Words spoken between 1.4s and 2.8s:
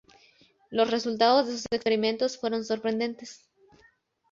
de sus experimentos fueron